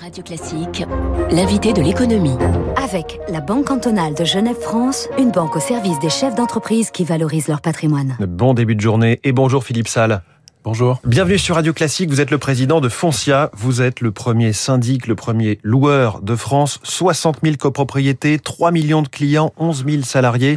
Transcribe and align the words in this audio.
Radio 0.00 0.22
Classique, 0.22 0.84
l'invité 1.30 1.74
de 1.74 1.82
l'économie. 1.82 2.38
Avec 2.76 3.20
la 3.28 3.40
Banque 3.42 3.66
cantonale 3.66 4.14
de 4.14 4.24
Genève-France, 4.24 5.08
une 5.18 5.30
banque 5.30 5.56
au 5.56 5.60
service 5.60 5.98
des 5.98 6.08
chefs 6.08 6.34
d'entreprise 6.34 6.90
qui 6.90 7.04
valorisent 7.04 7.48
leur 7.48 7.60
patrimoine. 7.60 8.16
Bon 8.18 8.54
début 8.54 8.74
de 8.74 8.80
journée 8.80 9.20
et 9.24 9.32
bonjour 9.32 9.62
Philippe 9.62 9.88
Salle. 9.88 10.22
Bonjour. 10.64 11.00
Bienvenue 11.04 11.38
sur 11.38 11.56
Radio 11.56 11.74
Classique, 11.74 12.08
vous 12.08 12.20
êtes 12.22 12.30
le 12.30 12.38
président 12.38 12.80
de 12.80 12.88
Foncia, 12.88 13.50
vous 13.54 13.82
êtes 13.82 14.00
le 14.00 14.10
premier 14.10 14.54
syndic, 14.54 15.06
le 15.06 15.16
premier 15.16 15.58
loueur 15.62 16.22
de 16.22 16.34
France, 16.34 16.80
60 16.82 17.38
000 17.42 17.56
copropriétés, 17.56 18.38
3 18.38 18.70
millions 18.70 19.02
de 19.02 19.08
clients, 19.08 19.52
11 19.58 19.84
000 19.86 20.02
salariés 20.02 20.56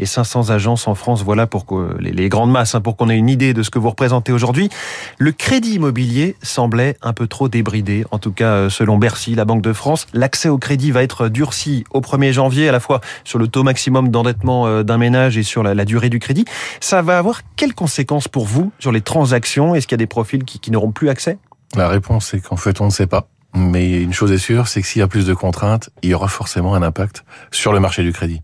et 0.00 0.06
500 0.06 0.50
agences 0.50 0.88
en 0.88 0.94
France. 0.94 1.22
Voilà 1.22 1.46
pour 1.46 1.66
que 1.66 1.96
les, 2.00 2.28
grandes 2.28 2.50
masses, 2.50 2.74
hein, 2.74 2.80
pour 2.80 2.96
qu'on 2.96 3.08
ait 3.08 3.16
une 3.16 3.28
idée 3.28 3.54
de 3.54 3.62
ce 3.62 3.70
que 3.70 3.78
vous 3.78 3.90
représentez 3.90 4.32
aujourd'hui. 4.32 4.70
Le 5.18 5.30
crédit 5.30 5.74
immobilier 5.74 6.36
semblait 6.42 6.96
un 7.02 7.12
peu 7.12 7.26
trop 7.26 7.48
débridé, 7.48 8.04
en 8.10 8.18
tout 8.18 8.32
cas 8.32 8.52
euh, 8.52 8.70
selon 8.70 8.98
Bercy, 8.98 9.34
la 9.34 9.44
Banque 9.44 9.62
de 9.62 9.72
France. 9.72 10.06
L'accès 10.12 10.48
au 10.48 10.58
crédit 10.58 10.90
va 10.90 11.02
être 11.02 11.28
durci 11.28 11.84
au 11.90 12.00
1er 12.00 12.32
janvier, 12.32 12.68
à 12.68 12.72
la 12.72 12.80
fois 12.80 13.00
sur 13.24 13.38
le 13.38 13.46
taux 13.46 13.62
maximum 13.62 14.08
d'endettement 14.08 14.66
euh, 14.66 14.82
d'un 14.82 14.98
ménage 14.98 15.36
et 15.36 15.42
sur 15.42 15.62
la, 15.62 15.84
durée 15.84 16.08
du 16.08 16.18
crédit. 16.18 16.44
Ça 16.80 17.02
va 17.02 17.18
avoir 17.18 17.42
quelles 17.56 17.74
conséquences 17.74 18.28
pour 18.28 18.46
vous 18.46 18.72
sur 18.78 18.92
les 18.92 19.02
transactions? 19.02 19.74
Est-ce 19.74 19.86
qu'il 19.86 19.94
y 19.94 19.98
a 19.98 20.04
des 20.04 20.06
profils 20.06 20.44
qui, 20.44 20.58
qui 20.58 20.70
n'auront 20.70 20.92
plus 20.92 21.08
accès? 21.08 21.38
La 21.76 21.88
réponse 21.88 22.34
est 22.34 22.40
qu'en 22.40 22.56
fait, 22.56 22.80
on 22.80 22.86
ne 22.86 22.90
sait 22.90 23.06
pas. 23.06 23.28
Mais 23.54 24.00
une 24.02 24.12
chose 24.12 24.30
est 24.30 24.38
sûre, 24.38 24.68
c'est 24.68 24.80
que 24.80 24.86
s'il 24.86 25.00
y 25.00 25.02
a 25.02 25.08
plus 25.08 25.26
de 25.26 25.34
contraintes, 25.34 25.90
il 26.02 26.10
y 26.10 26.14
aura 26.14 26.28
forcément 26.28 26.74
un 26.74 26.82
impact 26.82 27.24
sur 27.50 27.72
le 27.72 27.80
marché 27.80 28.02
du 28.02 28.12
crédit. 28.12 28.42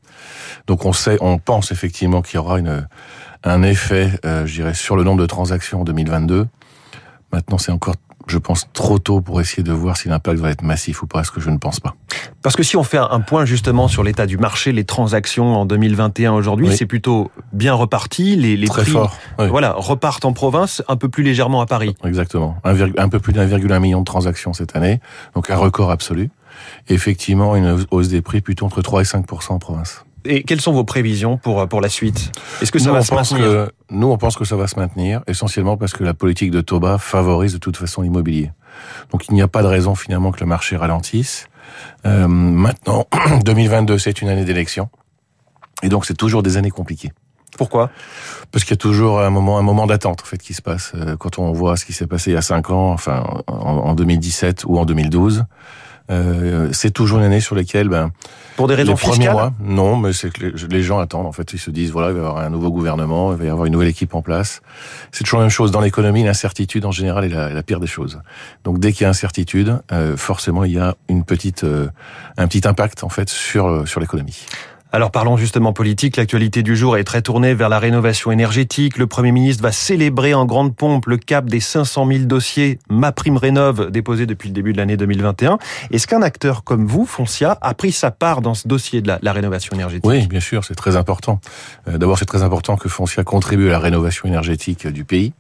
Donc 0.66 0.84
on 0.84 0.92
sait, 0.92 1.16
on 1.20 1.38
pense 1.38 1.70
effectivement 1.70 2.23
qu'il 2.23 2.37
y 2.37 2.38
aura 2.38 2.59
une, 2.59 2.88
un 3.45 3.62
effet, 3.62 4.19
euh, 4.24 4.46
je 4.46 4.55
dirais, 4.55 4.74
sur 4.74 4.96
le 4.96 5.05
nombre 5.05 5.20
de 5.20 5.27
transactions 5.27 5.82
en 5.82 5.84
2022. 5.84 6.48
Maintenant, 7.32 7.59
c'est 7.59 7.73
encore 7.73 7.95
je 8.26 8.38
pense, 8.38 8.68
trop 8.72 8.98
tôt 8.98 9.20
pour 9.20 9.40
essayer 9.40 9.62
de 9.62 9.72
voir 9.72 9.96
si 9.96 10.08
l'impact 10.08 10.40
va 10.40 10.50
être 10.50 10.62
massif 10.62 11.02
ou 11.02 11.06
pas, 11.06 11.22
ce 11.24 11.30
que 11.30 11.40
je 11.40 11.50
ne 11.50 11.58
pense 11.58 11.80
pas. 11.80 11.94
Parce 12.42 12.56
que 12.56 12.62
si 12.62 12.76
on 12.76 12.82
fait 12.82 12.98
un 12.98 13.20
point 13.20 13.44
justement 13.44 13.88
sur 13.88 14.02
l'état 14.02 14.26
du 14.26 14.37
marché, 14.38 14.73
les 14.73 14.84
transactions 14.84 15.56
en 15.56 15.66
2021 15.66 16.32
aujourd'hui, 16.32 16.74
c'est 16.76 16.86
plutôt 16.86 17.30
bien 17.52 17.74
reparti. 17.74 18.36
Les, 18.36 18.56
les 18.56 18.66
Très 18.66 18.82
prix, 18.82 18.92
fort, 18.92 19.16
voilà, 19.38 19.74
repartent 19.76 20.24
en 20.24 20.32
province, 20.32 20.82
un 20.88 20.96
peu 20.96 21.09
plus 21.09 21.23
légèrement 21.23 21.60
à 21.60 21.66
Paris. 21.66 21.95
Exactement. 22.04 22.56
Un, 22.64 22.74
un 22.98 23.09
peu 23.09 23.20
plus 23.20 23.32
d'1,1 23.32 23.80
million 23.80 24.01
de 24.01 24.04
transactions 24.04 24.52
cette 24.52 24.74
année, 24.74 25.01
donc 25.34 25.51
un 25.51 25.56
record 25.56 25.90
absolu. 25.90 26.30
effectivement, 26.88 27.56
une 27.56 27.84
hausse 27.90 28.08
des 28.08 28.23
prix 28.23 28.40
plutôt 28.40 28.66
entre 28.66 28.82
3 28.82 29.02
et 29.02 29.04
5 29.04 29.26
en 29.51 29.58
province. 29.58 30.04
Et 30.29 30.43
quelles 30.43 30.60
sont 30.60 30.73
vos 30.73 30.85
prévisions 30.85 31.37
pour 31.37 31.66
pour 31.69 31.80
la 31.80 31.88
suite? 31.88 32.32
Est-ce 32.60 32.73
que 32.73 32.79
ça 32.79 32.93
va 32.93 33.02
se 33.02 33.15
maintenir? 33.15 33.71
Nous, 33.91 34.09
on 34.09 34.19
pense 34.19 34.37
que 34.37 34.45
ça 34.45 34.57
va 34.57 34.66
se 34.66 34.79
maintenir, 34.79 35.23
essentiellement 35.27 35.77
parce 35.77 35.93
que 35.93 36.02
la 36.05 36.15
politique 36.15 36.51
de 36.51 36.60
Toba 36.60 36.99
favorise 36.99 37.52
de 37.52 37.59
toute 37.59 37.77
façon 37.77 38.02
l'immobilier. 38.02 38.51
Donc 39.13 39.29
il 39.29 39.35
n'y 39.35 39.43
a 39.43 39.49
pas 39.49 39.63
de 39.63 39.69
raison 39.69 39.95
finalement 39.95 40.32
que 40.32 40.41
le 40.41 40.47
marché 40.47 40.77
ralentisse. 40.77 41.49
Euh, 42.04 42.29
maintenant, 42.29 43.07
2022, 43.45 43.99
c'est 43.99 44.23
une 44.23 44.29
année 44.29 44.45
d'élection, 44.45 44.88
et 45.82 45.88
donc 45.88 46.07
c'est 46.07 46.15
toujours 46.15 46.43
des 46.43 46.57
années 46.57 46.71
compliquées. 46.71 47.13
Pourquoi? 47.57 47.91
Parce 48.52 48.65
qu'il 48.65 48.73
y 48.73 48.74
a 48.74 48.79
toujours 48.79 49.21
un 49.21 49.30
moment, 49.30 49.59
un 49.59 49.63
moment 49.63 49.87
d'attente 49.87 50.21
en 50.23 50.27
fait 50.27 50.38
qui 50.38 50.52
se 50.52 50.60
passe 50.60 50.93
euh, 50.95 51.16
quand 51.16 51.38
on 51.38 51.52
voit 51.52 51.77
ce 51.77 51.85
qui 51.85 51.93
s'est 51.93 52.07
passé 52.07 52.30
il 52.30 52.35
y 52.35 52.37
a 52.37 52.43
cinq 52.43 52.71
ans, 52.71 52.93
enfin 52.93 53.24
en, 53.47 53.54
en 53.54 53.95
2017 53.95 54.65
ou 54.66 54.79
en 54.79 54.85
2012. 54.85 55.45
Euh, 56.10 56.68
c'est 56.73 56.90
toujours 56.90 57.18
une 57.18 57.24
année 57.24 57.40
sur 57.40 57.54
laquelle, 57.54 57.88
ben, 57.88 58.10
pour 58.57 58.68
des 58.68 58.74
raisons 58.74 58.93
les 58.93 58.96
fiscales, 58.96 59.32
mois, 59.32 59.52
non, 59.60 59.96
mais 59.96 60.13
c'est 60.13 60.30
que 60.30 60.46
les, 60.66 60.82
gens 60.82 60.98
attendent. 60.98 61.26
En 61.26 61.32
fait, 61.32 61.52
ils 61.52 61.59
se 61.59 61.71
disent 61.71 61.90
voilà, 61.90 62.09
il 62.09 62.15
va 62.15 62.23
y 62.23 62.26
avoir 62.26 62.38
un 62.38 62.51
nouveau 62.51 62.71
gouvernement, 62.71 63.32
il 63.32 63.38
va 63.38 63.45
y 63.45 63.48
avoir 63.48 63.66
une 63.66 63.73
nouvelle 63.73 63.88
équipe 63.88 64.15
en 64.15 64.22
place. 64.22 64.62
C'est 65.12 65.25
toujours 65.25 65.41
la 65.41 65.44
même 65.44 65.50
chose 65.50 65.71
dans 65.71 65.81
l'économie. 65.81 66.22
L'incertitude 66.22 66.84
en 66.84 66.93
général 66.93 67.25
est 67.25 67.28
la, 67.28 67.62
pire 67.62 67.81
des 67.81 67.87
choses. 67.87 68.21
Donc 68.65 68.78
dès 68.78 68.93
qu'il 68.93 69.03
y 69.03 69.06
a 69.06 69.10
incertitude, 69.10 69.81
euh, 69.93 70.16
forcément 70.16 70.65
il 70.65 70.72
y 70.72 70.78
a 70.78 70.94
une 71.09 71.25
petite, 71.25 71.65
euh, 71.65 71.88
un 72.37 72.47
petit 72.47 72.66
impact 72.66 73.04
en 73.04 73.09
fait 73.09 73.28
sur 73.28 73.87
sur 73.87 74.00
l'économie. 74.00 74.47
Alors 74.97 75.10
parlons 75.10 75.36
justement 75.36 75.75
politique, 75.75 76.16
l'actualité 76.16 76.62
du 76.62 76.75
jour 76.75 76.97
est 76.97 77.04
très 77.04 77.20
tournée 77.20 77.52
vers 77.52 77.69
la 77.69 77.78
rénovation 77.78 78.32
énergétique. 78.32 78.96
Le 78.96 79.06
Premier 79.06 79.30
ministre 79.30 79.62
va 79.62 79.70
célébrer 79.70 80.32
en 80.32 80.46
grande 80.46 80.74
pompe 80.74 81.04
le 81.04 81.18
cap 81.18 81.44
des 81.44 81.60
500 81.60 82.06
000 82.10 82.18
dossiers 82.20 82.78
Ma 82.88 83.12
Prime 83.12 83.36
Rénov 83.36 83.90
déposés 83.90 84.24
depuis 84.24 84.48
le 84.48 84.54
début 84.54 84.72
de 84.72 84.78
l'année 84.78 84.96
2021. 84.96 85.58
Est-ce 85.90 86.06
qu'un 86.06 86.22
acteur 86.22 86.64
comme 86.64 86.86
vous, 86.86 87.04
Foncia, 87.04 87.58
a 87.60 87.74
pris 87.74 87.92
sa 87.92 88.10
part 88.10 88.40
dans 88.40 88.54
ce 88.54 88.66
dossier 88.66 89.02
de 89.02 89.12
la, 89.20 89.32
rénovation 89.34 89.74
énergétique? 89.74 90.06
Oui, 90.06 90.26
bien 90.28 90.40
sûr, 90.40 90.64
c'est 90.64 90.74
très 90.74 90.96
important. 90.96 91.42
Euh, 91.88 91.98
d'abord, 91.98 92.18
c'est 92.18 92.24
très 92.24 92.42
important 92.42 92.78
que 92.78 92.88
Foncia 92.88 93.22
contribue 93.22 93.68
à 93.68 93.72
la 93.72 93.80
rénovation 93.80 94.26
énergétique 94.26 94.86
du 94.86 95.04
pays. 95.04 95.34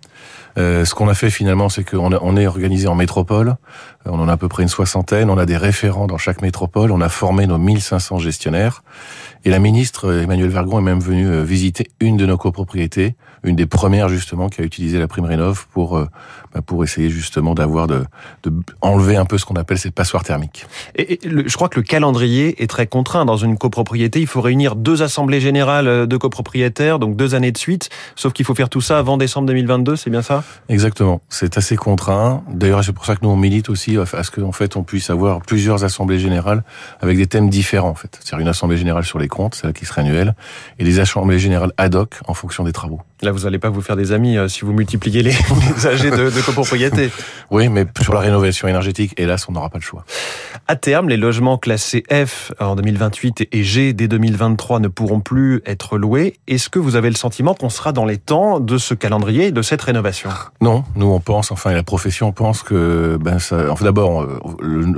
Euh, 0.58 0.84
ce 0.84 0.94
qu'on 0.94 1.08
a 1.08 1.14
fait 1.14 1.30
finalement, 1.30 1.68
c'est 1.68 1.84
qu'on 1.84 2.12
on 2.12 2.36
est 2.36 2.46
organisé 2.46 2.88
en 2.88 2.94
métropole. 2.94 3.48
Euh, 3.48 4.10
on 4.10 4.18
en 4.18 4.28
a 4.28 4.32
à 4.32 4.36
peu 4.36 4.48
près 4.48 4.62
une 4.62 4.68
soixantaine. 4.68 5.30
On 5.30 5.38
a 5.38 5.46
des 5.46 5.56
référents 5.56 6.06
dans 6.06 6.18
chaque 6.18 6.42
métropole. 6.42 6.90
On 6.90 7.00
a 7.00 7.08
formé 7.08 7.46
nos 7.46 7.58
1500 7.58 8.18
gestionnaires. 8.18 8.82
Et 9.44 9.50
la 9.50 9.58
ministre 9.58 10.12
Emmanuel 10.12 10.48
Vergon 10.48 10.78
est 10.78 10.82
même 10.82 11.00
venue 11.00 11.28
euh, 11.28 11.42
visiter 11.42 11.88
une 12.00 12.16
de 12.16 12.26
nos 12.26 12.38
copropriétés, 12.38 13.14
une 13.44 13.54
des 13.54 13.66
premières 13.66 14.08
justement 14.08 14.48
qui 14.48 14.60
a 14.60 14.64
utilisé 14.64 14.98
la 14.98 15.08
prime 15.08 15.26
rénov 15.26 15.66
pour 15.72 15.98
bah, 16.56 16.62
pour 16.64 16.82
essayer 16.84 17.10
justement 17.10 17.54
d'avoir 17.54 17.86
de, 17.86 18.04
de 18.44 18.52
enlever 18.80 19.16
un 19.16 19.24
peu 19.24 19.36
ce 19.36 19.44
qu'on 19.44 19.56
appelle 19.56 19.78
cette 19.78 19.94
passoire 19.94 20.24
thermique. 20.24 20.66
Et, 20.96 21.20
je 21.22 21.54
crois 21.54 21.68
que 21.68 21.78
le 21.78 21.82
calendrier 21.82 22.62
est 22.62 22.66
très 22.66 22.86
contraint 22.86 23.24
dans 23.24 23.36
une 23.36 23.58
copropriété. 23.58 24.20
Il 24.20 24.26
faut 24.26 24.40
réunir 24.40 24.74
deux 24.74 25.02
assemblées 25.02 25.40
générales 25.40 26.06
de 26.06 26.16
copropriétaires, 26.16 26.98
donc 26.98 27.14
deux 27.14 27.34
années 27.34 27.52
de 27.52 27.58
suite. 27.58 27.90
Sauf 28.14 28.32
qu'il 28.32 28.44
faut 28.44 28.54
faire 28.54 28.70
tout 28.70 28.80
ça 28.80 28.98
avant 28.98 29.16
décembre 29.16 29.48
2022, 29.48 29.96
c'est 30.06 30.10
bien 30.10 30.22
ça? 30.22 30.44
Exactement. 30.68 31.20
C'est 31.28 31.58
assez 31.58 31.74
contraint. 31.74 32.44
D'ailleurs, 32.48 32.84
c'est 32.84 32.92
pour 32.92 33.04
ça 33.04 33.16
que 33.16 33.24
nous 33.24 33.28
on 33.28 33.36
milite 33.36 33.68
aussi 33.68 33.96
à 33.98 34.22
ce 34.22 34.30
qu'en 34.30 34.52
fait 34.52 34.76
on 34.76 34.84
puisse 34.84 35.10
avoir 35.10 35.40
plusieurs 35.40 35.82
assemblées 35.82 36.20
générales 36.20 36.62
avec 37.00 37.16
des 37.16 37.26
thèmes 37.26 37.50
différents 37.50 37.88
en 37.88 37.96
fait. 37.96 38.16
C'est-à-dire 38.20 38.38
une 38.38 38.46
assemblée 38.46 38.76
générale 38.76 39.04
sur 39.04 39.18
les 39.18 39.26
comptes, 39.26 39.56
celle 39.56 39.72
qui 39.72 39.84
serait 39.84 40.02
annuelle, 40.02 40.36
et 40.78 40.84
des 40.84 41.00
assemblées 41.00 41.40
générales 41.40 41.72
ad 41.76 41.96
hoc 41.96 42.20
en 42.28 42.34
fonction 42.34 42.62
des 42.62 42.70
travaux. 42.70 43.00
Là, 43.22 43.32
vous 43.32 43.40
n'allez 43.40 43.58
pas 43.58 43.70
vous 43.70 43.80
faire 43.80 43.96
des 43.96 44.12
amis 44.12 44.36
euh, 44.36 44.46
si 44.46 44.60
vous 44.60 44.72
multipliez 44.72 45.22
les, 45.22 45.34
âgés 45.86 46.10
de, 46.10 46.30
de 46.30 46.40
copropriété. 46.44 47.10
Oui, 47.50 47.68
mais 47.68 47.86
sur 48.02 48.12
la 48.12 48.20
rénovation 48.20 48.68
énergétique, 48.68 49.14
hélas, 49.16 49.48
on 49.48 49.52
n'aura 49.52 49.70
pas 49.70 49.78
le 49.78 49.82
choix. 49.82 50.04
À 50.68 50.76
terme, 50.76 51.08
les 51.08 51.16
logements 51.16 51.56
classés 51.56 52.04
F 52.10 52.52
en 52.60 52.76
2028 52.76 53.48
et 53.52 53.62
G 53.62 53.92
dès 53.94 54.08
2023 54.08 54.80
ne 54.80 54.88
pourront 54.88 55.20
plus 55.20 55.62
être 55.64 55.96
loués. 55.96 56.38
Est-ce 56.46 56.68
que 56.68 56.78
vous 56.78 56.96
avez 56.96 57.08
le 57.08 57.16
sentiment 57.16 57.54
qu'on 57.54 57.70
sera 57.70 57.92
dans 57.92 58.04
les 58.04 58.18
temps 58.18 58.60
de 58.60 58.76
ce 58.76 58.92
calendrier 58.92 59.46
et 59.46 59.52
de 59.52 59.62
cette 59.62 59.80
rénovation? 59.80 60.30
Non, 60.60 60.84
nous 60.94 61.06
on 61.06 61.20
pense, 61.20 61.50
enfin 61.50 61.72
la 61.72 61.82
profession 61.82 62.32
pense 62.32 62.62
que, 62.62 63.16
ben 63.20 63.38
ça, 63.38 63.70
enfin 63.70 63.84
d'abord, 63.84 64.26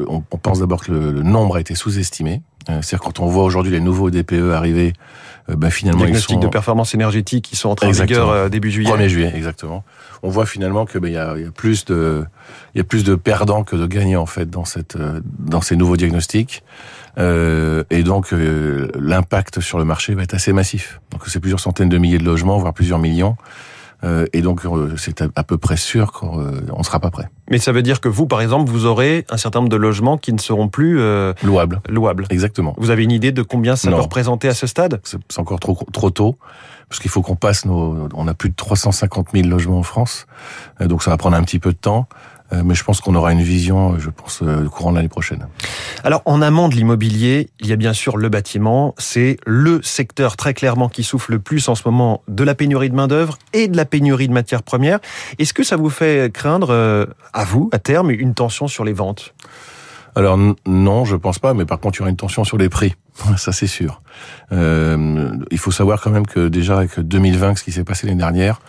on 0.08 0.20
pense 0.38 0.60
d'abord 0.60 0.84
que 0.84 0.92
le, 0.92 1.12
le 1.12 1.22
nombre 1.22 1.56
a 1.56 1.60
été 1.60 1.74
sous-estimé. 1.74 2.42
Euh, 2.68 2.82
c'est-à-dire 2.82 3.00
quand 3.00 3.20
on 3.20 3.26
voit 3.26 3.44
aujourd'hui 3.44 3.72
les 3.72 3.80
nouveaux 3.80 4.10
DPE 4.10 4.52
arriver, 4.54 4.92
euh, 5.48 5.56
ben 5.56 5.70
finalement 5.70 6.00
Diagnostic 6.00 6.30
ils 6.30 6.34
sont... 6.34 6.40
de 6.40 6.48
performance 6.48 6.94
énergétique 6.94 7.44
qui 7.44 7.56
sont 7.56 7.70
entrés 7.70 7.86
en 7.86 7.92
vigueur 7.92 8.30
euh, 8.30 8.48
début 8.48 8.70
juillet. 8.70 8.90
1er 8.90 9.08
juillet, 9.08 9.32
exactement. 9.34 9.84
On 10.22 10.28
voit 10.28 10.46
finalement 10.46 10.84
que 10.84 10.98
ben 10.98 11.08
il 11.08 11.14
y 11.14 11.18
a, 11.18 11.38
y 11.38 11.46
a, 11.46 11.50
plus 11.50 11.84
de 11.84 12.24
il 12.74 12.78
y 12.78 12.80
a 12.80 12.84
plus 12.84 13.04
de 13.04 13.14
perdants 13.14 13.64
que 13.64 13.76
de 13.76 13.86
gagnants 13.86 14.22
en 14.22 14.26
fait 14.26 14.50
dans 14.50 14.64
cette 14.64 14.98
dans 15.38 15.60
ces 15.60 15.76
nouveaux 15.76 15.96
diagnostics. 15.96 16.62
Euh, 17.18 17.84
et 17.90 18.02
donc 18.02 18.32
l'impact 18.32 19.60
sur 19.60 19.78
le 19.78 19.84
marché 19.84 20.14
va 20.14 20.22
être 20.22 20.34
assez 20.34 20.52
massif. 20.52 21.00
Donc 21.10 21.22
c'est 21.26 21.40
plusieurs 21.40 21.60
centaines 21.60 21.88
de 21.88 21.98
milliers 21.98 22.18
de 22.18 22.24
logements, 22.24 22.58
voire 22.58 22.74
plusieurs 22.74 22.98
millions. 22.98 23.36
Euh, 24.04 24.26
et 24.32 24.42
donc, 24.42 24.64
euh, 24.64 24.94
c'est 24.96 25.22
à, 25.22 25.44
peu 25.44 25.58
près 25.58 25.76
sûr 25.76 26.12
qu'on 26.12 26.40
euh, 26.40 26.60
ne 26.76 26.82
sera 26.82 27.00
pas 27.00 27.10
prêt. 27.10 27.28
Mais 27.50 27.58
ça 27.58 27.72
veut 27.72 27.82
dire 27.82 28.00
que 28.00 28.08
vous, 28.08 28.26
par 28.26 28.40
exemple, 28.40 28.70
vous 28.70 28.86
aurez 28.86 29.26
un 29.28 29.36
certain 29.36 29.60
nombre 29.60 29.70
de 29.70 29.76
logements 29.76 30.18
qui 30.18 30.32
ne 30.32 30.38
seront 30.38 30.68
plus 30.68 31.00
louables. 31.42 31.80
Louables. 31.88 32.26
Exactement. 32.30 32.74
Vous 32.78 32.90
avez 32.90 33.04
une 33.04 33.12
idée 33.12 33.32
de 33.32 33.42
combien 33.42 33.76
ça 33.76 33.90
peut 33.90 33.96
représenter 33.96 34.48
à 34.48 34.54
ce 34.54 34.66
stade? 34.66 35.00
C'est 35.04 35.38
encore 35.38 35.60
trop 35.60 35.78
trop 35.92 36.10
tôt 36.10 36.38
parce 36.88 37.00
qu'il 37.00 37.10
faut 37.10 37.22
qu'on 37.22 37.36
passe 37.36 37.64
nos. 37.64 38.08
On 38.14 38.28
a 38.28 38.34
plus 38.34 38.50
de 38.50 38.54
350 38.54 39.28
000 39.32 39.48
logements 39.48 39.78
en 39.78 39.82
France, 39.82 40.26
donc 40.80 41.02
ça 41.02 41.10
va 41.10 41.16
prendre 41.16 41.36
un 41.36 41.42
petit 41.42 41.58
peu 41.58 41.72
de 41.72 41.78
temps. 41.78 42.08
Euh, 42.52 42.62
mais 42.64 42.74
je 42.74 42.82
pense 42.82 43.00
qu'on 43.00 43.14
aura 43.14 43.32
une 43.32 43.42
vision, 43.42 43.98
je 43.98 44.10
pense, 44.10 44.40
euh, 44.42 44.66
courant 44.68 44.90
de 44.90 44.96
l'année 44.96 45.08
prochaine. 45.08 45.46
Alors, 46.02 46.22
en 46.24 46.40
amont 46.40 46.68
de 46.68 46.74
l'immobilier, 46.74 47.50
il 47.60 47.66
y 47.66 47.72
a 47.72 47.76
bien 47.76 47.92
sûr 47.92 48.16
le 48.16 48.28
bâtiment. 48.28 48.94
C'est 48.98 49.36
le 49.46 49.82
secteur 49.82 50.36
très 50.36 50.54
clairement 50.54 50.88
qui 50.88 51.02
souffle 51.02 51.32
le 51.32 51.38
plus 51.38 51.68
en 51.68 51.74
ce 51.74 51.82
moment 51.84 52.22
de 52.28 52.44
la 52.44 52.54
pénurie 52.54 52.90
de 52.90 52.94
main-d'œuvre 52.94 53.38
et 53.52 53.68
de 53.68 53.76
la 53.76 53.84
pénurie 53.84 54.28
de 54.28 54.32
matières 54.32 54.62
premières. 54.62 54.98
Est-ce 55.38 55.52
que 55.52 55.62
ça 55.62 55.76
vous 55.76 55.90
fait 55.90 56.32
craindre, 56.32 56.70
euh, 56.70 57.06
à 57.32 57.44
vous, 57.44 57.68
à 57.72 57.78
terme, 57.78 58.10
une 58.10 58.34
tension 58.34 58.68
sur 58.68 58.84
les 58.84 58.92
ventes? 58.92 59.34
Alors 60.18 60.36
non, 60.66 61.04
je 61.04 61.14
pense 61.14 61.38
pas, 61.38 61.54
mais 61.54 61.64
par 61.64 61.78
contre 61.78 61.96
il 61.96 62.00
y 62.00 62.02
aura 62.02 62.10
une 62.10 62.16
tension 62.16 62.42
sur 62.42 62.58
les 62.58 62.68
prix, 62.68 62.96
ça 63.36 63.52
c'est 63.52 63.68
sûr. 63.68 64.02
Euh, 64.50 65.30
il 65.52 65.58
faut 65.58 65.70
savoir 65.70 66.00
quand 66.00 66.10
même 66.10 66.26
que 66.26 66.48
déjà 66.48 66.78
avec 66.78 66.98
2020, 66.98 67.56
ce 67.56 67.62
qui 67.62 67.70
s'est 67.70 67.84
passé 67.84 68.08
l'année 68.08 68.18
dernière, 68.18 68.60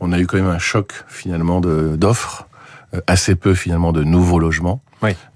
on 0.00 0.12
a 0.12 0.18
eu 0.18 0.26
quand 0.26 0.36
même 0.36 0.48
un 0.48 0.58
choc 0.58 1.04
finalement 1.06 1.60
d'offres 1.60 2.42
euh, 2.42 2.45
assez 3.06 3.34
peu 3.34 3.54
finalement 3.54 3.92
de 3.92 4.04
nouveaux 4.04 4.38
logements. 4.38 4.82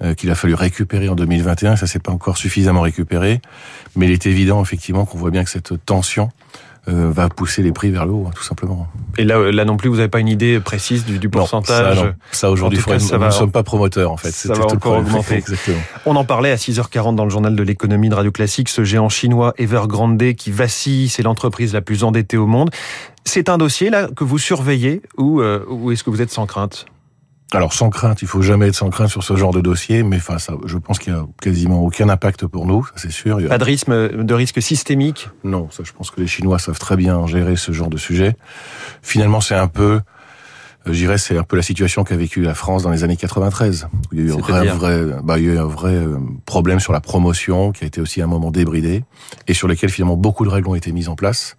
Euh, 0.02 0.14
qu'il 0.14 0.30
a 0.30 0.34
fallu 0.34 0.54
récupérer 0.54 1.08
en 1.08 1.14
2021. 1.14 1.76
Ça 1.76 1.86
s'est 1.86 1.98
pas 1.98 2.12
encore 2.12 2.36
suffisamment 2.36 2.80
récupéré, 2.80 3.40
mais 3.96 4.06
il 4.06 4.12
est 4.12 4.26
évident 4.26 4.62
effectivement 4.62 5.04
qu'on 5.04 5.18
voit 5.18 5.30
bien 5.30 5.44
que 5.44 5.50
cette 5.50 5.84
tension 5.84 6.30
euh, 6.88 7.10
va 7.12 7.28
pousser 7.28 7.62
les 7.62 7.72
prix 7.72 7.90
vers 7.90 8.06
le 8.06 8.12
haut, 8.12 8.26
hein, 8.26 8.32
tout 8.34 8.42
simplement. 8.42 8.88
Et 9.18 9.24
là, 9.24 9.52
là 9.52 9.64
non 9.66 9.76
plus, 9.76 9.90
vous 9.90 9.96
n'avez 9.96 10.08
pas 10.08 10.18
une 10.18 10.28
idée 10.28 10.58
précise 10.60 11.04
du, 11.04 11.18
du 11.18 11.28
pourcentage 11.28 11.98
non, 11.98 12.04
Ça, 12.04 12.12
ça 12.32 12.50
aujourd'hui, 12.50 12.80
nous 12.86 12.94
ne 12.94 13.16
va, 13.18 13.30
sommes 13.30 13.52
pas 13.52 13.62
promoteurs 13.62 14.10
en 14.10 14.16
fait. 14.16 14.30
Ça 14.30 14.54
va 14.54 14.64
encore 14.64 14.98
augmenter. 14.98 15.34
Exactement. 15.36 15.78
On 16.06 16.16
en 16.16 16.24
parlait 16.24 16.50
à 16.50 16.56
6h40 16.56 17.14
dans 17.14 17.24
le 17.24 17.30
journal 17.30 17.54
de 17.54 17.62
l'économie 17.62 18.08
de 18.08 18.14
Radio 18.14 18.32
Classique, 18.32 18.70
ce 18.70 18.82
géant 18.82 19.10
chinois 19.10 19.52
Evergrande 19.58 20.34
qui 20.34 20.50
vacille, 20.50 21.10
c'est 21.10 21.22
l'entreprise 21.22 21.74
la 21.74 21.82
plus 21.82 22.02
endettée 22.02 22.38
au 22.38 22.46
monde. 22.46 22.70
C'est 23.24 23.50
un 23.50 23.58
dossier 23.58 23.90
là 23.90 24.08
que 24.16 24.24
vous 24.24 24.38
surveillez 24.38 25.02
ou, 25.18 25.42
euh, 25.42 25.64
ou 25.68 25.92
est-ce 25.92 26.02
que 26.02 26.10
vous 26.10 26.22
êtes 26.22 26.32
sans 26.32 26.46
crainte? 26.46 26.86
Alors 27.52 27.72
sans 27.72 27.90
crainte, 27.90 28.22
il 28.22 28.28
faut 28.28 28.42
jamais 28.42 28.68
être 28.68 28.74
sans 28.74 28.90
crainte 28.90 29.08
sur 29.08 29.24
ce 29.24 29.34
genre 29.36 29.52
de 29.52 29.60
dossier, 29.60 30.02
mais 30.02 30.16
enfin, 30.16 30.38
ça, 30.38 30.54
je 30.66 30.78
pense 30.78 30.98
qu'il 30.98 31.12
y 31.12 31.16
a 31.16 31.26
quasiment 31.40 31.82
aucun 31.82 32.08
impact 32.08 32.46
pour 32.46 32.66
nous, 32.66 32.84
ça 32.86 32.92
c'est 32.96 33.10
sûr. 33.10 33.38
Pas 33.48 33.58
de 33.58 33.64
risque, 33.64 33.90
de 33.90 34.34
risque 34.34 34.62
systémique? 34.62 35.28
Non, 35.42 35.68
ça 35.70 35.82
je 35.84 35.92
pense 35.92 36.10
que 36.10 36.20
les 36.20 36.26
Chinois 36.26 36.58
savent 36.58 36.78
très 36.78 36.96
bien 36.96 37.26
gérer 37.26 37.56
ce 37.56 37.72
genre 37.72 37.90
de 37.90 37.96
sujet. 37.96 38.36
Finalement, 39.02 39.40
c'est 39.40 39.56
un 39.56 39.66
peu, 39.66 40.00
je 40.86 40.92
dirais, 40.92 41.18
c'est 41.18 41.36
un 41.36 41.42
peu 41.42 41.56
la 41.56 41.62
situation 41.62 42.04
qu'a 42.04 42.16
vécu 42.16 42.42
la 42.42 42.54
France 42.54 42.84
dans 42.84 42.90
les 42.90 43.02
années 43.02 43.16
93. 43.16 43.88
Où 43.92 44.14
il 44.14 44.20
y 44.20 44.22
a 44.22 44.26
eu 44.26 44.32
un 44.32 44.36
vrai, 44.38 44.68
vrai, 44.68 45.16
bah, 45.24 45.38
il 45.38 45.46
y 45.46 45.48
a 45.48 45.54
eu 45.54 45.58
un 45.58 45.64
vrai 45.64 45.94
euh, 45.94 46.18
problème 46.46 46.78
sur 46.78 46.92
la 46.92 47.00
promotion 47.00 47.72
qui 47.72 47.84
a 47.84 47.86
été 47.86 48.00
aussi 48.00 48.22
un 48.22 48.26
moment 48.26 48.50
débridé 48.50 49.04
et 49.48 49.54
sur 49.54 49.66
lequel 49.66 49.90
finalement 49.90 50.16
beaucoup 50.16 50.44
de 50.44 50.50
règles 50.50 50.68
ont 50.68 50.76
été 50.76 50.92
mises 50.92 51.08
en 51.08 51.16
place. 51.16 51.56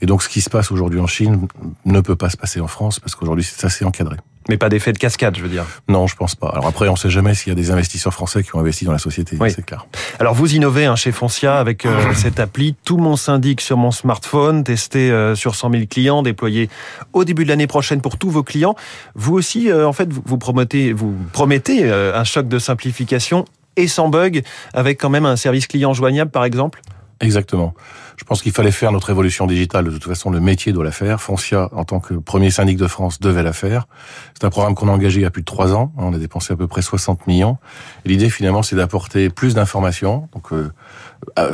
Et 0.00 0.06
donc, 0.06 0.22
ce 0.22 0.28
qui 0.28 0.40
se 0.40 0.50
passe 0.50 0.72
aujourd'hui 0.72 1.00
en 1.00 1.06
Chine 1.06 1.46
ne 1.84 2.00
peut 2.00 2.16
pas 2.16 2.30
se 2.30 2.36
passer 2.36 2.60
en 2.60 2.68
France 2.68 2.98
parce 2.98 3.14
qu'aujourd'hui 3.14 3.44
c'est 3.44 3.64
assez 3.64 3.84
encadré. 3.84 4.16
Mais 4.48 4.56
pas 4.56 4.68
d'effet 4.68 4.92
de 4.92 4.98
cascade, 4.98 5.36
je 5.36 5.42
veux 5.42 5.48
dire. 5.48 5.64
Non, 5.88 6.06
je 6.06 6.16
pense 6.16 6.34
pas. 6.34 6.48
Alors 6.48 6.66
après, 6.66 6.88
on 6.88 6.96
sait 6.96 7.10
jamais 7.10 7.34
s'il 7.34 7.50
y 7.50 7.52
a 7.52 7.54
des 7.54 7.70
investisseurs 7.70 8.14
français 8.14 8.42
qui 8.42 8.54
ont 8.56 8.60
investi 8.60 8.84
dans 8.84 8.92
la 8.92 8.98
société, 8.98 9.36
oui. 9.40 9.50
c'est 9.50 9.64
clair. 9.64 9.86
Alors 10.18 10.34
vous 10.34 10.54
innovez 10.54 10.86
hein, 10.86 10.96
chez 10.96 11.12
Foncia 11.12 11.58
avec 11.58 11.84
euh, 11.84 12.14
cette 12.14 12.40
appli 12.40 12.74
Tout 12.84 12.96
mon 12.96 13.16
syndic 13.16 13.60
sur 13.60 13.76
mon 13.76 13.90
smartphone, 13.90 14.64
testé 14.64 15.10
euh, 15.10 15.34
sur 15.34 15.54
100 15.54 15.70
000 15.70 15.82
clients, 15.90 16.22
déployé 16.22 16.70
au 17.12 17.24
début 17.24 17.44
de 17.44 17.48
l'année 17.48 17.66
prochaine 17.66 18.00
pour 18.00 18.18
tous 18.18 18.30
vos 18.30 18.42
clients. 18.42 18.74
Vous 19.14 19.34
aussi, 19.34 19.70
euh, 19.70 19.86
en 19.86 19.92
fait, 19.92 20.08
vous, 20.12 20.38
promettez, 20.38 20.92
vous 20.92 21.14
promettez 21.32 21.84
euh, 21.84 22.18
un 22.18 22.24
choc 22.24 22.48
de 22.48 22.58
simplification 22.58 23.44
et 23.76 23.86
sans 23.86 24.08
bug, 24.08 24.42
avec 24.74 25.00
quand 25.00 25.10
même 25.10 25.26
un 25.26 25.36
service 25.36 25.66
client 25.66 25.92
joignable, 25.92 26.30
par 26.30 26.44
exemple? 26.44 26.80
Exactement. 27.20 27.74
Je 28.16 28.24
pense 28.24 28.42
qu'il 28.42 28.52
fallait 28.52 28.70
faire 28.70 28.92
notre 28.92 29.10
évolution 29.10 29.46
digitale. 29.46 29.84
De 29.84 29.90
toute 29.90 30.04
façon, 30.04 30.30
le 30.30 30.38
métier 30.38 30.72
doit 30.72 30.84
la 30.84 30.92
faire. 30.92 31.20
Foncia, 31.20 31.68
en 31.72 31.84
tant 31.84 31.98
que 31.98 32.14
premier 32.14 32.50
syndic 32.50 32.76
de 32.76 32.86
France, 32.86 33.18
devait 33.18 33.42
la 33.42 33.52
faire. 33.52 33.88
C'est 34.34 34.44
un 34.44 34.50
programme 34.50 34.74
qu'on 34.74 34.88
a 34.88 34.92
engagé 34.92 35.20
il 35.20 35.22
y 35.22 35.26
a 35.26 35.30
plus 35.30 35.42
de 35.42 35.46
trois 35.46 35.72
ans. 35.72 35.92
On 35.96 36.12
a 36.14 36.18
dépensé 36.18 36.52
à 36.52 36.56
peu 36.56 36.68
près 36.68 36.82
60 36.82 37.26
millions. 37.26 37.58
L'idée, 38.04 38.30
finalement, 38.30 38.62
c'est 38.62 38.76
d'apporter 38.76 39.30
plus 39.30 39.54
d'informations. 39.54 40.28
Donc, 40.32 40.52
euh, 40.52 40.70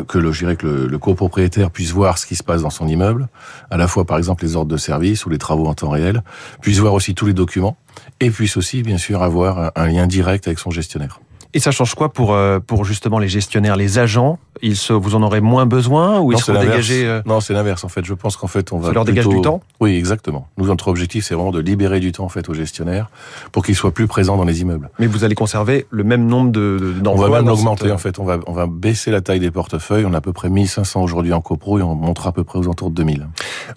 que 0.06 0.18
le, 0.18 0.32
que 0.32 0.66
le, 0.66 0.86
le, 0.86 0.98
copropriétaire 0.98 1.70
puisse 1.70 1.92
voir 1.92 2.18
ce 2.18 2.26
qui 2.26 2.36
se 2.36 2.42
passe 2.42 2.62
dans 2.62 2.70
son 2.70 2.86
immeuble, 2.86 3.28
à 3.70 3.78
la 3.78 3.88
fois, 3.88 4.04
par 4.04 4.18
exemple, 4.18 4.44
les 4.44 4.56
ordres 4.56 4.70
de 4.70 4.76
service 4.76 5.24
ou 5.24 5.30
les 5.30 5.38
travaux 5.38 5.66
en 5.66 5.74
temps 5.74 5.88
réel, 5.88 6.22
puisse 6.60 6.78
voir 6.78 6.92
aussi 6.92 7.14
tous 7.14 7.24
les 7.24 7.32
documents, 7.32 7.76
et 8.20 8.30
puisse 8.30 8.58
aussi, 8.58 8.82
bien 8.82 8.98
sûr, 8.98 9.22
avoir 9.22 9.72
un 9.74 9.86
lien 9.86 10.06
direct 10.06 10.46
avec 10.46 10.58
son 10.58 10.70
gestionnaire. 10.70 11.20
Et 11.54 11.60
ça 11.60 11.70
change 11.70 11.94
quoi 11.94 12.12
pour 12.12 12.34
euh, 12.34 12.58
pour 12.58 12.84
justement 12.84 13.20
les 13.20 13.28
gestionnaires, 13.28 13.76
les 13.76 13.98
agents? 14.00 14.38
Ils 14.60 14.76
se, 14.76 14.92
vous 14.92 15.14
en 15.14 15.22
aurez 15.22 15.40
moins 15.40 15.66
besoin 15.66 16.20
ou 16.20 16.32
ils 16.32 16.38
seront 16.38 16.60
dégagés 16.60 17.06
euh... 17.06 17.22
Non, 17.26 17.40
c'est 17.40 17.54
l'inverse. 17.54 17.84
En 17.84 17.88
fait, 17.88 18.04
je 18.04 18.14
pense 18.14 18.36
qu'en 18.36 18.46
fait, 18.46 18.72
on 18.72 18.78
va 18.78 18.88
ça 18.88 18.94
leur 18.94 19.04
plutôt... 19.04 19.22
dégage 19.22 19.36
du 19.36 19.40
temps? 19.40 19.60
Oui, 19.80 19.96
exactement. 19.96 20.48
Nous, 20.58 20.66
notre 20.66 20.88
objectif, 20.88 21.24
c'est 21.24 21.34
vraiment 21.34 21.50
de 21.52 21.60
libérer 21.60 22.00
du 22.00 22.12
temps 22.12 22.24
en 22.24 22.28
fait 22.28 22.48
aux 22.48 22.54
gestionnaires 22.54 23.08
pour 23.52 23.64
qu'ils 23.64 23.76
soient 23.76 23.92
plus 23.92 24.06
présents 24.06 24.36
dans 24.36 24.44
les 24.44 24.62
immeubles. 24.62 24.90
Mais 24.98 25.06
vous 25.06 25.22
allez 25.22 25.34
conserver 25.36 25.86
le 25.90 26.02
même 26.02 26.26
nombre 26.26 26.50
de 26.50 26.94
d'emplois. 27.00 27.26
On 27.26 27.30
va 27.30 27.38
même 27.38 27.48
l'augmenter 27.48 27.92
en 27.92 27.98
fait. 27.98 28.18
On 28.18 28.24
va 28.24 28.38
on 28.46 28.52
va 28.52 28.66
baisser 28.66 29.12
la 29.12 29.20
taille 29.20 29.40
des 29.40 29.52
portefeuilles. 29.52 30.06
On 30.06 30.12
a 30.12 30.18
à 30.18 30.20
peu 30.20 30.32
près 30.32 30.50
1500 30.50 31.02
aujourd'hui 31.02 31.32
en 31.32 31.40
copro 31.40 31.78
et 31.78 31.82
on 31.82 31.94
montera 31.94 32.30
à 32.30 32.32
peu 32.32 32.42
près 32.42 32.58
aux 32.58 32.64
alentours 32.64 32.90
de 32.90 32.96
2000. 32.96 33.28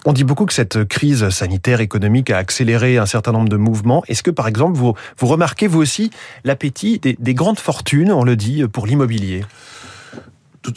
On 0.05 0.13
dit 0.13 0.23
beaucoup 0.23 0.45
que 0.45 0.53
cette 0.53 0.85
crise 0.85 1.29
sanitaire 1.29 1.81
économique 1.81 2.29
a 2.29 2.37
accéléré 2.37 2.97
un 2.97 3.05
certain 3.05 3.31
nombre 3.31 3.49
de 3.49 3.57
mouvements. 3.57 4.03
Est-ce 4.07 4.23
que 4.23 4.31
par 4.31 4.47
exemple 4.47 4.77
vous 4.77 4.95
remarquez 5.21 5.67
vous 5.67 5.79
aussi 5.79 6.11
l'appétit 6.43 6.99
des 6.99 7.33
grandes 7.33 7.59
fortunes, 7.59 8.11
on 8.11 8.23
le 8.23 8.35
dit 8.35 8.65
pour 8.67 8.87
l'immobilier? 8.87 9.43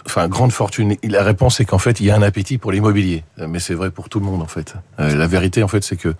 Enfin 0.07 0.29
grande 0.29 0.53
fortune. 0.53 0.97
La 1.03 1.23
réponse 1.23 1.61
est 1.61 1.65
qu'en 1.65 1.79
fait 1.79 2.01
il 2.01 2.07
y 2.07 2.11
a 2.11 2.17
un 2.17 2.23
appétit 2.23 2.59
pour 2.59 2.73
l'immobilier, 2.73 3.25
mais 3.49 3.59
c'est 3.59 3.75
vrai 3.75 3.91
pour 3.91 4.09
tout 4.09 4.21
le 4.21 4.27
monde 4.27 4.43
en 4.43 4.47
fait. 4.47 4.75
Euh, 4.99 5.15
la 5.15 5.27
vérité 5.27 5.63
en 5.63 5.69
fait 5.69 5.83
c'est 5.85 5.97
que 5.97 6.15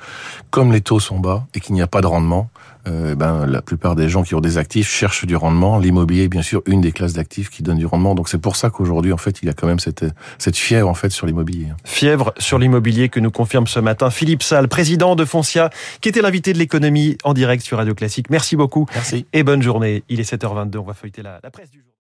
comme 0.51 0.73
les 0.73 0.81
taux 0.81 1.01
sont 1.01 1.19
bas 1.19 1.47
et 1.55 1.61
qu'il 1.61 1.75
n'y 1.75 1.83
a 1.83 1.87
pas 1.87 2.01
de 2.01 2.07
rendement, 2.07 2.51
euh, 2.89 3.15
ben 3.15 3.47
la 3.47 3.63
plupart 3.63 3.95
des 3.95 4.09
gens 4.09 4.23
qui 4.23 4.35
ont 4.35 4.41
des 4.41 4.59
actifs 4.59 4.89
cherchent 4.89 5.27
du 5.27 5.37
rendement. 5.37 5.79
L'immobilier 5.79 6.25
est 6.25 6.29
bien 6.29 6.43
sûr 6.43 6.63
une 6.67 6.81
des 6.81 6.93
classes 6.93 7.13
d'actifs 7.13 7.51
qui 7.51 7.63
donne 7.63 7.79
du 7.79 7.87
rendement. 7.87 8.15
Donc 8.15 8.29
c'est 8.29 8.39
pour 8.39 8.57
ça 8.57 8.71
qu'aujourd'hui 8.71 9.13
en 9.13 9.19
fait 9.19 9.43
il 9.43 9.47
y 9.47 9.49
a 9.49 9.53
quand 9.53 9.67
même 9.67 9.81
cette 9.81 10.05
cette 10.39 10.57
fièvre 10.57 10.89
en 10.89 10.95
fait 10.95 11.11
sur 11.11 11.27
l'immobilier. 11.27 11.69
Fièvre 11.85 12.33
sur 12.39 12.59
l'immobilier 12.59 13.09
que 13.09 13.21
nous 13.21 13.31
confirme 13.31 13.67
ce 13.67 13.81
matin 13.81 14.11
Philippe 14.11 14.43
Salle, 14.43 14.69
président 14.69 15.17
de 15.17 15.25
Foncia, 15.25 15.71
qui 16.01 16.09
était 16.09 16.23
l'invité 16.23 16.53
de 16.53 16.59
l'économie 16.59 17.19
en 17.25 17.35
direct 17.35 17.65
sur 17.65 17.79
Radio 17.79 17.95
Classique. 17.95 18.31
Merci 18.31 18.57
beaucoup. 18.57 18.87
Merci. 18.95 19.27
Et 19.33 19.43
bonne 19.43 19.63
journée. 19.63 20.03
Il 20.09 20.21
est 20.21 20.31
7h22. 20.31 20.79
On 20.79 20.83
va 20.83 20.95
feuilleter 20.95 21.23
la, 21.23 21.41
la 21.43 21.51
presse 21.51 21.71
du 21.71 21.79
jour. 21.79 21.91